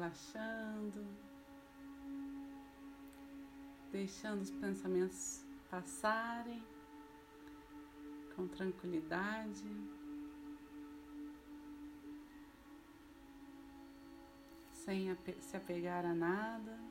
relaxando, 0.00 1.06
deixando 3.92 4.40
os 4.40 4.50
pensamentos 4.50 5.44
passarem 5.70 6.64
com 8.34 8.48
tranquilidade. 8.48 9.68
Sem 14.72 15.14
se 15.40 15.56
apegar 15.58 16.06
a 16.06 16.14
nada. 16.14 16.89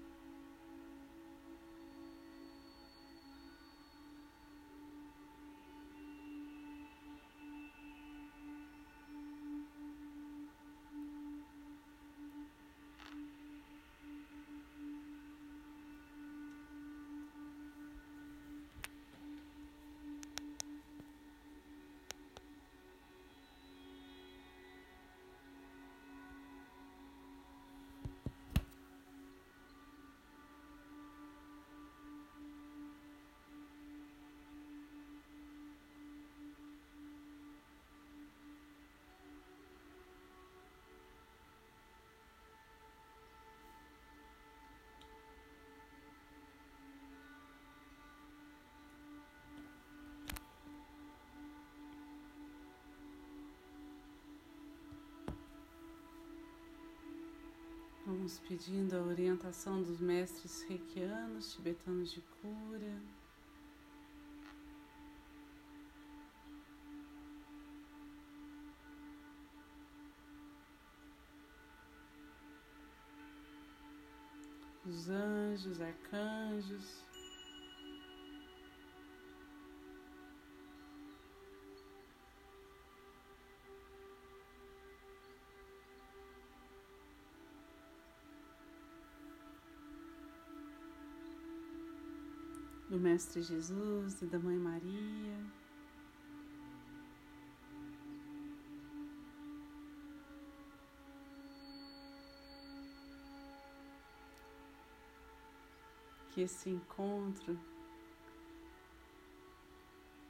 Pedindo 58.38 58.96
a 58.96 59.02
orientação 59.02 59.82
dos 59.82 60.00
mestres 60.00 60.62
reikianos, 60.64 61.54
tibetanos 61.54 62.12
de 62.12 62.22
cura. 62.22 63.02
Os 74.86 75.10
anjos, 75.10 75.82
arcanjos. 75.82 77.09
Do 92.90 93.00
Mestre 93.00 93.44
Jesus 93.44 94.20
e 94.23 94.26
da 94.26 94.40
Mãe 94.40 94.58
Maria. 94.58 95.38
Que 106.32 106.42
esse 106.42 106.70
encontro 106.70 107.60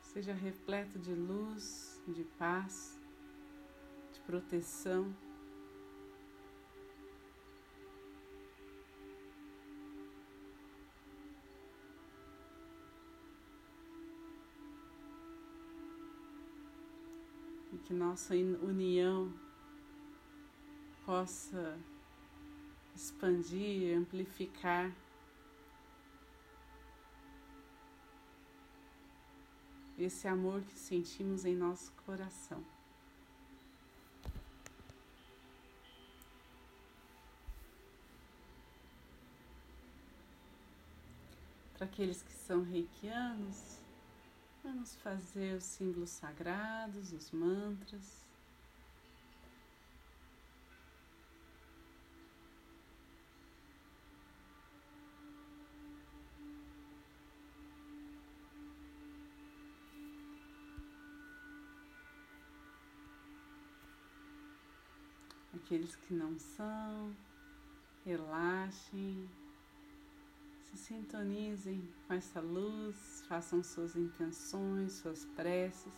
seja 0.02 0.34
repleto 0.34 1.00
de 1.00 1.14
luz, 1.14 2.02
de 2.08 2.26
paz, 2.38 3.00
de 4.12 4.20
proteção. 4.22 5.16
Que 17.90 17.94
nossa 17.96 18.36
união 18.36 19.34
possa 21.08 21.76
expandir, 22.96 23.98
amplificar 23.98 24.94
esse 29.98 30.28
amor 30.28 30.62
que 30.62 30.78
sentimos 30.78 31.46
em 31.46 31.56
nosso 31.56 31.92
coração. 32.06 32.64
Para 41.74 41.88
aqueles 41.88 42.22
que 42.22 42.34
são 42.34 42.62
reikianos, 42.62 43.79
Vamos 44.62 44.94
fazer 44.96 45.56
os 45.56 45.64
símbolos 45.64 46.10
sagrados, 46.10 47.14
os 47.14 47.32
mantras. 47.32 48.26
Aqueles 65.54 65.96
que 65.96 66.14
não 66.14 66.38
são, 66.38 67.16
relaxem. 68.04 69.30
Se 70.72 70.78
sintonizem 70.78 71.82
com 72.08 72.14
essa 72.14 72.40
luz, 72.40 73.24
façam 73.28 73.64
suas 73.64 73.96
intenções, 73.96 74.94
suas 74.94 75.26
preces. 75.36 75.92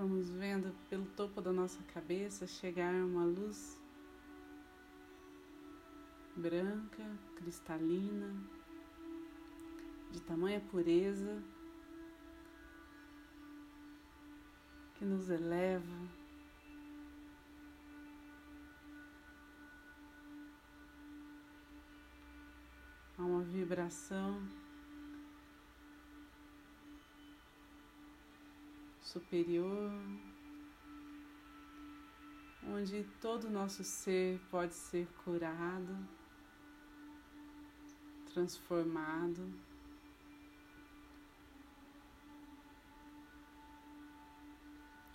Vamos 0.00 0.30
vendo 0.30 0.74
pelo 0.88 1.04
topo 1.08 1.42
da 1.42 1.52
nossa 1.52 1.82
cabeça 1.92 2.46
chegar 2.46 2.90
uma 2.90 3.22
luz 3.22 3.78
branca, 6.34 7.04
cristalina, 7.36 8.34
de 10.10 10.18
tamanha 10.22 10.58
pureza, 10.70 11.42
que 14.94 15.04
nos 15.04 15.28
eleva, 15.28 16.08
a 23.18 23.22
uma 23.22 23.42
vibração 23.42 24.40
superior, 29.10 29.90
onde 32.68 33.02
todo 33.20 33.48
o 33.48 33.50
nosso 33.50 33.82
ser 33.82 34.40
pode 34.50 34.72
ser 34.72 35.08
curado, 35.24 35.96
transformado. 38.32 39.52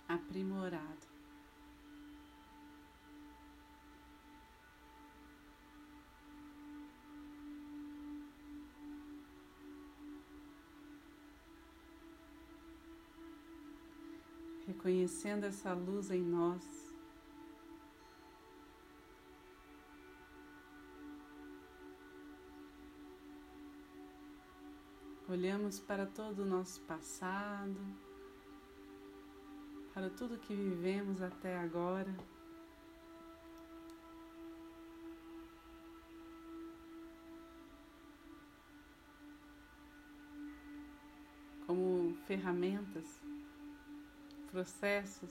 Aprimorado. 0.06 1.05
Reconhecendo 14.86 15.44
essa 15.44 15.72
luz 15.72 16.12
em 16.12 16.22
nós. 16.22 16.62
Olhamos 25.28 25.80
para 25.80 26.06
todo 26.06 26.42
o 26.42 26.46
nosso 26.46 26.80
passado, 26.82 27.74
para 29.92 30.08
tudo 30.08 30.38
que 30.38 30.54
vivemos 30.54 31.20
até 31.20 31.58
agora. 31.58 32.14
Como 41.66 42.14
ferramentas 42.28 43.20
processos. 44.56 45.30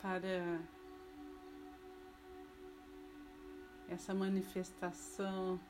Para 0.00 0.62
essa 3.86 4.14
manifestação 4.14 5.60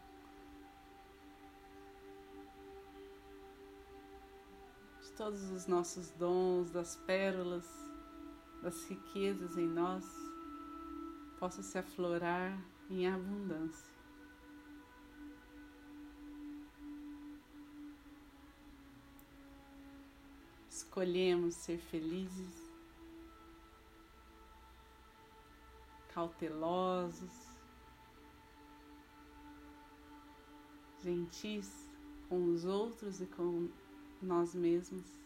de 5.01 5.13
todos 5.15 5.51
os 5.51 5.67
nossos 5.67 6.11
dons, 6.13 6.71
das 6.71 6.95
pérolas, 6.95 7.67
das 8.63 8.85
riquezas 8.85 9.59
em 9.59 9.67
nós, 9.67 10.07
possa 11.41 11.61
se 11.61 11.77
aflorar 11.77 12.57
em 12.89 13.09
abundância. 13.09 13.92
Escolhemos 20.93 21.55
ser 21.55 21.79
felizes, 21.79 22.71
cautelosos, 26.13 27.33
gentis 31.03 31.89
com 32.29 32.45
os 32.45 32.67
outros 32.67 33.23
e 33.23 33.27
com 33.27 33.71
nós 34.21 34.55
mesmos. 34.55 35.22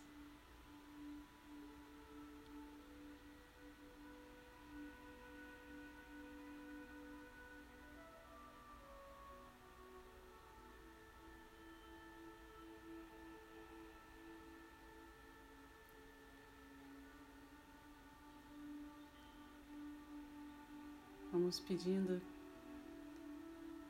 Vamos 21.47 21.61
pedindo 21.61 22.21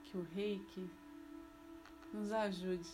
que 0.04 0.18
o 0.18 0.26
reiki 0.34 0.90
nos 2.12 2.30
ajude, 2.30 2.86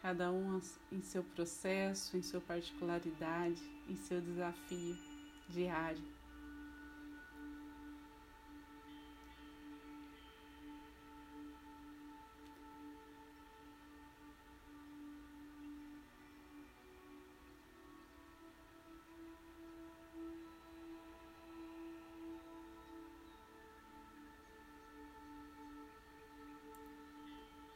cada 0.00 0.30
um 0.30 0.60
em 0.92 1.02
seu 1.02 1.24
processo, 1.24 2.16
em 2.16 2.22
sua 2.22 2.40
particularidade, 2.40 3.60
em 3.88 3.96
seu 3.96 4.20
desafio 4.20 4.96
diário. 5.48 6.04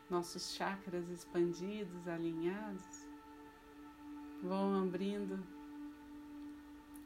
Nossos 0.08 0.53
chakras 0.55 1.08
expandidos, 1.11 2.06
alinhados, 2.06 3.06
vão 4.43 4.82
abrindo 4.82 5.43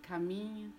caminho 0.03 0.73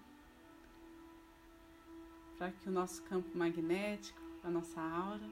para 2.38 2.52
que 2.52 2.70
o 2.70 2.72
nosso 2.72 3.02
campo 3.04 3.36
magnético, 3.38 4.20
a 4.44 4.50
nossa 4.50 4.82
aura, 4.82 5.30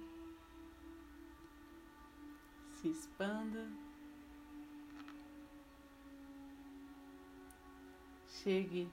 se 2.74 2.88
expanda, 2.88 3.68
chegue 8.28 8.90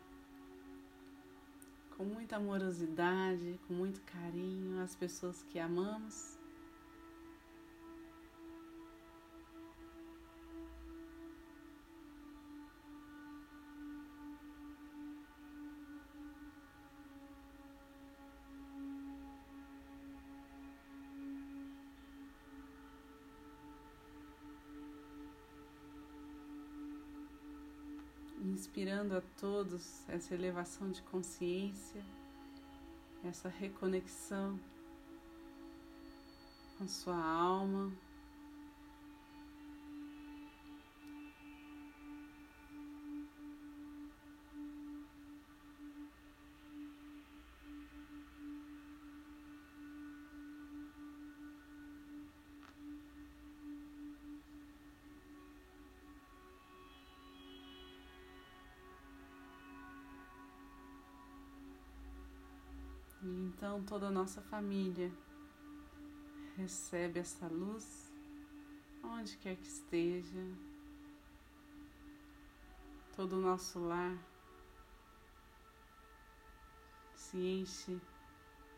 com 1.96 2.04
muita 2.04 2.36
amorosidade, 2.36 3.58
com 3.66 3.74
muito 3.74 4.00
carinho 4.02 4.82
às 4.82 4.94
pessoas 4.94 5.42
que 5.44 5.58
amamos 5.58 6.35
a 28.96 29.20
todos 29.38 30.08
essa 30.08 30.32
elevação 30.32 30.90
de 30.90 31.02
consciência, 31.02 32.02
essa 33.22 33.46
reconexão 33.46 34.58
com 36.78 36.88
sua 36.88 37.16
alma. 37.22 37.92
Então 63.56 63.82
toda 63.84 64.08
a 64.08 64.10
nossa 64.10 64.42
família 64.42 65.10
recebe 66.58 67.20
essa 67.20 67.46
luz 67.46 68.12
onde 69.02 69.34
quer 69.38 69.56
que 69.56 69.66
esteja, 69.66 70.44
todo 73.14 73.32
o 73.36 73.40
nosso 73.40 73.78
lar 73.78 74.14
se 77.14 77.38
enche 77.38 77.98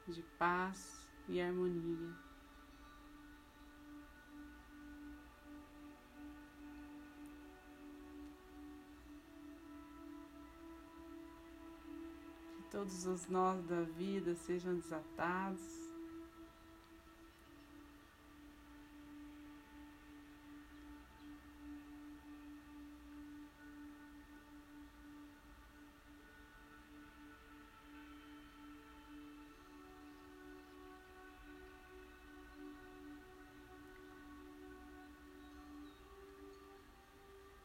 de 0.06 0.22
paz 0.38 1.04
e 1.28 1.40
harmonia. 1.40 2.27
todos 12.78 13.06
os 13.06 13.26
nós 13.26 13.60
da 13.64 13.82
vida 13.82 14.36
sejam 14.36 14.76
desatados. 14.76 15.60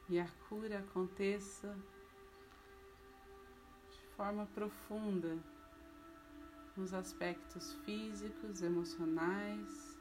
E 0.09 0.19
a 0.19 0.27
cura 0.49 0.79
aconteça 0.79 1.77
forma 4.23 4.45
profunda 4.53 5.37
nos 6.77 6.93
aspectos 6.93 7.73
físicos, 7.83 8.61
emocionais, 8.61 9.99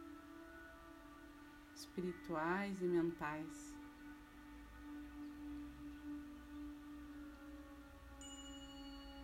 espirituais 1.75 2.81
e 2.81 2.85
mentais. 2.85 3.75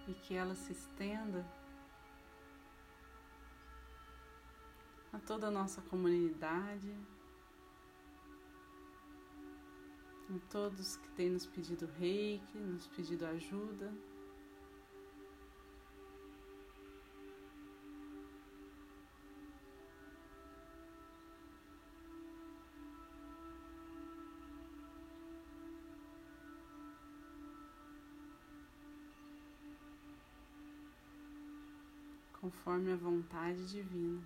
E 0.09 0.15
que 0.15 0.35
ela 0.35 0.57
se 0.57 0.73
estenda 0.73 1.47
a 5.13 5.21
toda 5.21 5.47
a 5.47 5.51
nossa 5.53 5.81
comunidade, 5.83 6.93
a 10.29 10.51
todos 10.51 10.97
que 10.97 11.09
têm 11.11 11.31
nos 11.31 11.47
pedido 11.47 11.87
reiki, 11.87 12.59
nos 12.59 12.89
pedido 12.89 13.27
ajuda. 13.27 14.08
Conforme 32.49 32.95
a 32.95 32.97
vontade 32.97 33.67
divina. 33.67 34.23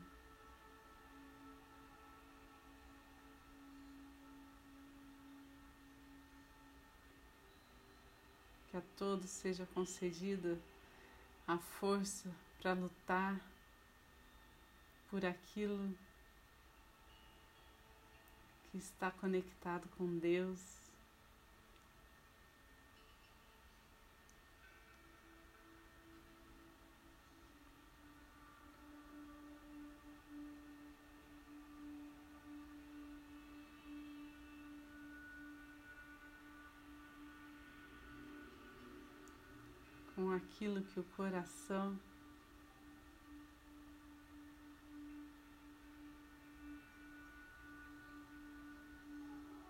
que 8.71 8.77
a 8.77 8.83
todos 8.97 9.29
seja 9.29 9.67
concedida 9.75 10.57
a 11.49 11.59
força 11.59 12.33
para 12.61 12.73
lutar 12.73 13.39
por 15.11 15.27
aquilo 15.27 15.93
que 18.71 18.79
está 18.79 19.11
conectado 19.11 19.89
com 19.99 20.17
Deus. 20.19 20.82
Com 40.23 40.31
aquilo 40.31 40.81
que 40.83 41.01
o 41.01 41.05
coração 41.17 41.99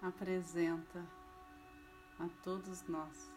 apresenta 0.02 1.02
a 2.20 2.28
todos 2.44 2.86
nós, 2.86 3.30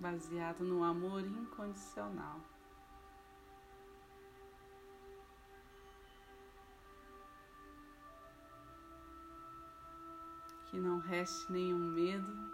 baseado 0.00 0.64
no 0.64 0.82
amor 0.82 1.20
incondicional. 1.20 2.40
Que 10.70 10.78
não 10.78 10.98
reste 10.98 11.52
nenhum 11.52 11.90
medo 11.90 12.51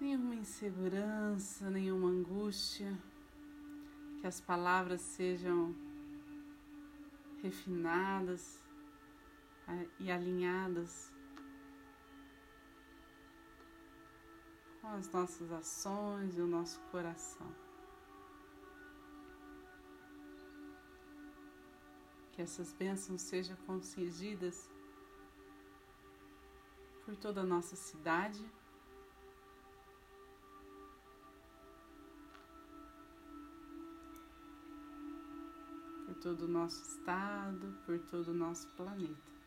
nenhuma 0.00 0.34
insegurança, 0.34 1.68
nenhuma 1.70 2.08
angústia, 2.08 2.96
que 4.20 4.26
as 4.26 4.40
palavras 4.40 5.00
sejam 5.00 5.74
refinadas 7.42 8.62
e 9.98 10.10
alinhadas 10.10 11.12
com 14.80 14.88
as 14.88 15.10
nossas 15.12 15.50
ações 15.52 16.36
e 16.36 16.40
o 16.40 16.46
nosso 16.46 16.80
coração. 16.90 17.46
Que 22.32 22.42
essas 22.42 22.72
bênçãos 22.72 23.22
sejam 23.22 23.56
concedidas 23.66 24.70
por 27.04 27.16
toda 27.16 27.40
a 27.40 27.44
nossa 27.44 27.74
cidade 27.74 28.44
todo 36.22 36.42
o 36.42 36.48
nosso 36.48 36.82
estado, 36.82 37.66
por 37.86 37.98
todo 38.10 38.28
o 38.28 38.34
nosso 38.34 38.66
planeta. 38.76 39.37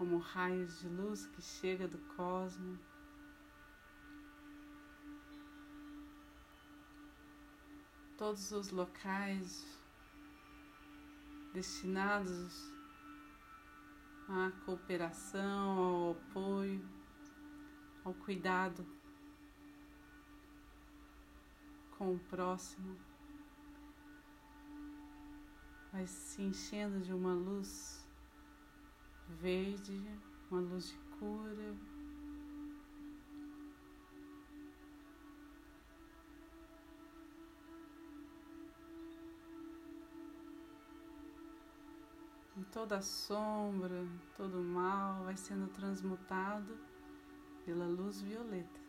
Como 0.00 0.16
raios 0.16 0.80
de 0.80 0.88
luz 0.88 1.26
que 1.26 1.42
chega 1.42 1.86
do 1.86 1.98
cosmo. 2.16 2.78
Todos 8.16 8.50
os 8.50 8.70
locais 8.70 9.62
destinados 11.52 12.72
à 14.26 14.50
cooperação, 14.64 15.78
ao 15.78 16.10
apoio, 16.12 16.82
ao 18.02 18.14
cuidado 18.14 18.86
com 21.98 22.14
o 22.14 22.18
próximo, 22.20 22.98
vai 25.92 26.06
se 26.06 26.40
enchendo 26.40 27.02
de 27.02 27.12
uma 27.12 27.34
luz 27.34 27.99
verde, 29.40 30.00
uma 30.50 30.60
luz 30.60 30.88
de 30.88 30.98
cura. 31.18 31.74
E 42.56 42.64
toda 42.64 43.00
sombra, 43.00 44.06
todo 44.36 44.58
mal 44.60 45.24
vai 45.24 45.36
sendo 45.36 45.68
transmutado 45.68 46.78
pela 47.64 47.86
luz 47.86 48.20
violeta. 48.20 48.80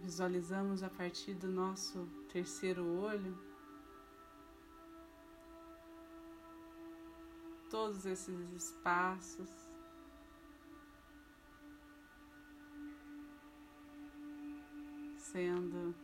Visualizamos 0.00 0.82
a 0.82 0.88
partir 0.88 1.34
do 1.34 1.48
nosso 1.48 2.08
terceiro 2.32 2.84
olho 2.84 3.49
todos 7.70 8.04
esses 8.04 8.52
espaços. 8.52 9.48
Sendo 15.16 15.94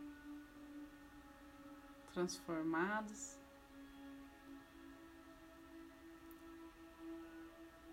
transformados, 2.13 3.37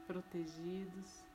protegidos. 0.06 1.33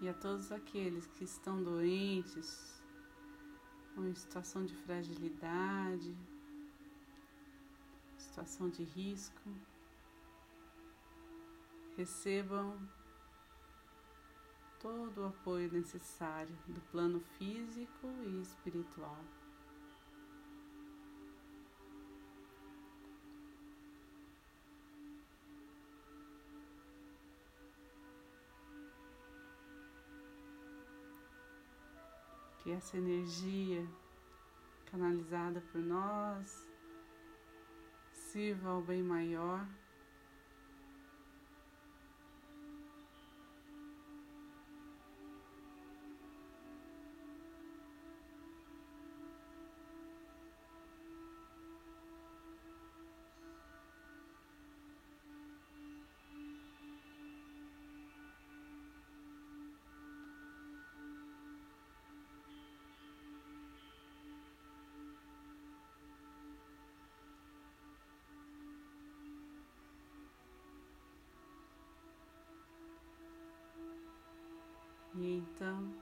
E 0.00 0.08
a 0.08 0.14
todos 0.14 0.50
aqueles 0.50 1.06
que 1.06 1.24
estão 1.24 1.62
doentes, 1.62 2.80
estão 3.88 4.08
em 4.08 4.14
situação 4.14 4.64
de 4.64 4.74
fragilidade, 4.74 6.16
situação 8.16 8.70
de 8.70 8.82
risco, 8.82 9.50
recebam 11.96 12.78
todo 14.80 15.18
o 15.20 15.26
apoio 15.26 15.70
necessário 15.70 16.56
do 16.66 16.80
plano 16.90 17.20
físico 17.36 18.06
e 18.24 18.40
espiritual. 18.40 19.18
Essa 32.72 32.96
energia 32.96 33.84
canalizada 34.86 35.60
por 35.72 35.80
nós 35.80 36.70
sirva 38.12 38.70
ao 38.70 38.80
bem 38.80 39.02
maior. 39.02 39.66
Então, 75.40 75.94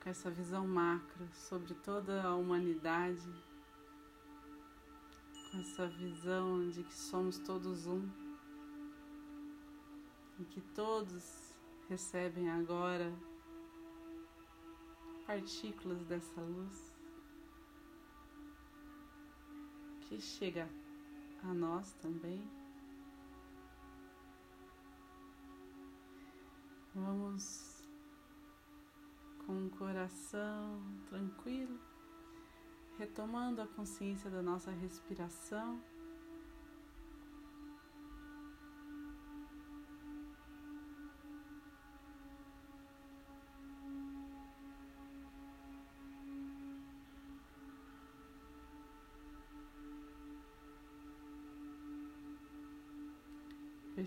com 0.00 0.08
essa 0.08 0.30
visão 0.30 0.66
macro 0.66 1.28
sobre 1.34 1.74
toda 1.74 2.22
a 2.22 2.36
humanidade, 2.36 3.28
com 5.50 5.58
essa 5.58 5.86
visão 5.88 6.70
de 6.70 6.84
que 6.84 6.94
somos 6.94 7.38
todos 7.38 7.86
um, 7.86 8.08
e 10.38 10.44
que 10.44 10.60
todos 10.74 11.52
recebem 11.88 12.48
agora 12.48 13.12
partículas 15.26 16.04
dessa 16.04 16.40
luz 16.40 16.92
que 20.02 20.20
chega 20.20 20.68
a 21.42 21.52
nós 21.52 21.92
também. 21.94 22.61
Vamos 26.94 27.82
com 29.46 29.66
o 29.66 29.70
coração 29.70 30.82
tranquilo, 31.08 31.80
retomando 32.98 33.62
a 33.62 33.66
consciência 33.66 34.30
da 34.30 34.42
nossa 34.42 34.70
respiração. 34.70 35.80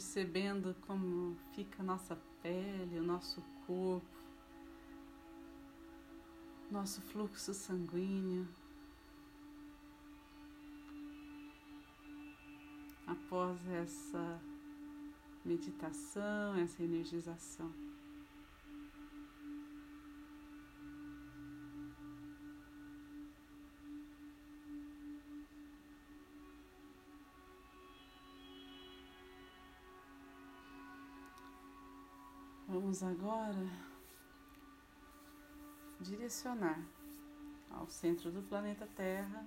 Percebendo 0.05 0.75
como 0.85 1.35
fica 1.55 1.81
a 1.81 1.85
nossa 1.85 2.15
pele, 2.43 2.99
o 2.99 3.03
nosso 3.03 3.41
corpo, 3.65 4.05
nosso 6.69 7.01
fluxo 7.01 7.55
sanguíneo. 7.55 8.47
Após 13.07 13.57
essa 13.69 14.39
meditação, 15.43 16.55
essa 16.55 16.83
energização. 16.83 17.73
Vamos 32.95 33.03
agora 33.19 33.69
direcionar 35.99 36.81
ao 37.69 37.89
centro 37.89 38.31
do 38.31 38.41
planeta 38.41 38.87
Terra 38.95 39.45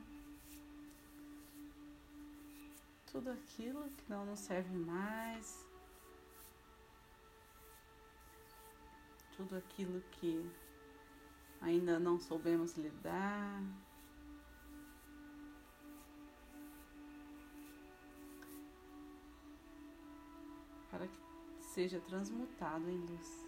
tudo 3.11 3.31
aquilo 3.31 3.89
que 3.93 4.11
não 4.11 4.27
nos 4.27 4.41
serve 4.41 4.77
mais, 4.77 5.67
tudo 9.35 9.57
aquilo 9.57 10.03
que 10.11 10.45
ainda 11.63 11.99
não 11.99 12.21
soubemos 12.21 12.77
lidar. 12.77 13.63
Para 20.91 21.07
que 21.07 21.29
seja 21.69 22.01
transmutado 22.01 22.89
em 22.89 22.99
luz. 22.99 23.47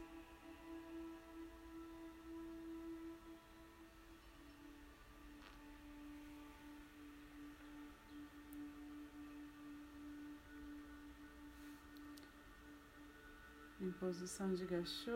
Em 13.80 13.90
posição 13.92 14.52
de 14.54 14.66
gachô, 14.66 15.11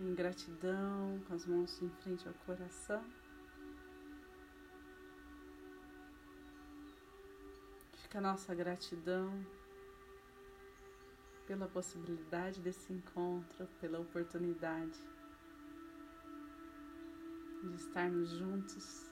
em 0.00 0.14
gratidão, 0.14 1.20
com 1.28 1.34
as 1.34 1.44
mãos 1.44 1.82
em 1.82 1.90
frente 1.90 2.26
ao 2.26 2.34
coração. 2.46 3.04
Fica 7.92 8.18
a 8.18 8.22
nossa 8.22 8.54
gratidão 8.54 9.44
pela 11.52 11.68
possibilidade 11.68 12.62
desse 12.62 12.94
encontro, 12.94 13.68
pela 13.78 14.00
oportunidade 14.00 14.98
de 17.62 17.74
estarmos 17.76 18.30
juntos 18.30 19.10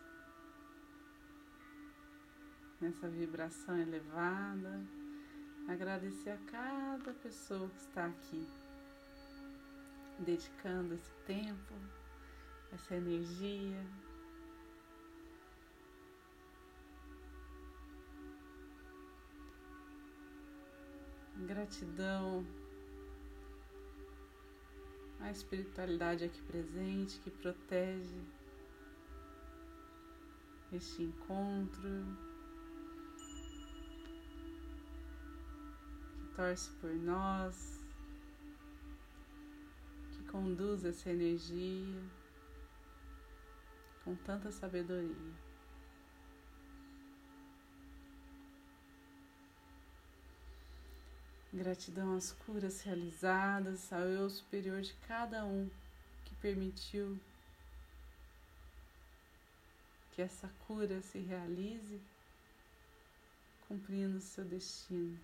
nessa 2.81 3.07
vibração 3.11 3.77
elevada. 3.77 4.81
Agradecer 5.69 6.31
a 6.31 6.39
cada 6.51 7.13
pessoa 7.13 7.69
que 7.69 7.81
está 7.81 8.07
aqui, 8.07 8.49
dedicando 10.21 10.95
esse 10.95 11.13
tempo, 11.27 11.75
essa 12.73 12.95
energia, 12.95 13.85
Gratidão 21.47 22.45
à 25.21 25.31
espiritualidade 25.31 26.25
aqui 26.25 26.41
presente 26.43 27.19
que 27.21 27.31
protege 27.31 28.21
este 30.73 31.03
encontro, 31.03 32.05
que 36.19 36.35
torce 36.37 36.71
por 36.81 36.95
nós, 36.95 37.85
que 40.13 40.23
conduz 40.25 40.85
essa 40.85 41.11
energia 41.11 42.03
com 44.05 44.15
tanta 44.15 44.51
sabedoria. 44.53 45.50
Gratidão 51.53 52.15
às 52.17 52.31
curas 52.31 52.81
realizadas, 52.83 53.93
ao 53.93 54.03
eu 54.03 54.31
superior 54.31 54.81
de 54.83 54.95
cada 55.09 55.45
um 55.45 55.69
que 56.25 56.35
permitiu 56.37 57.19
que 60.13 60.23
essa 60.23 60.49
cura 60.67 61.01
se 61.03 61.19
realize, 61.19 62.01
cumprindo 63.67 64.21
seu 64.21 64.45
destino. 64.45 65.19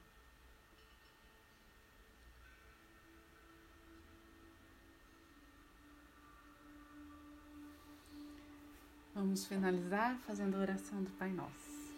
Vamos 9.14 9.46
finalizar 9.46 10.18
fazendo 10.26 10.56
a 10.56 10.60
oração 10.60 11.02
do 11.02 11.10
Pai 11.12 11.30
Nosso. 11.32 11.90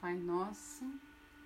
Pai 0.00 0.14
Nosso, 0.14 0.84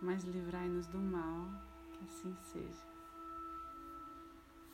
mas 0.00 0.24
livrai-nos 0.24 0.86
do 0.86 0.98
mal, 0.98 1.48
que 1.92 2.04
assim 2.04 2.36
seja. 2.52 2.95